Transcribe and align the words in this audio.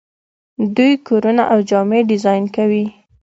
دوی 0.75 0.91
کورونه 1.07 1.43
او 1.53 1.57
جامې 1.69 1.99
ډیزاین 2.09 2.43
کوي. 2.55 2.85